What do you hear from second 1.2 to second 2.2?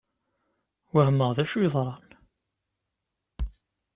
d acu yeḍran.